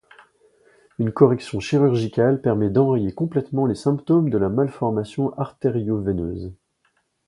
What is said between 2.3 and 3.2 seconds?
permet d'enrayer